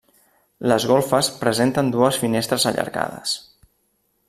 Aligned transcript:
Les 0.71 0.87
golfes 0.91 1.29
presenten 1.43 1.93
dues 1.97 2.19
finestres 2.23 2.67
allargades. 2.73 3.37